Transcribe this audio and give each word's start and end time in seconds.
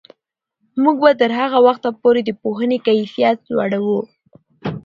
موږ 0.81 0.95
به 1.03 1.11
تر 1.21 1.31
هغه 1.39 1.57
وخته 1.67 1.89
پورې 2.01 2.21
د 2.25 2.29
پوهنې 2.41 2.77
کیفیت 2.87 3.39
لوړوو. 3.51 3.99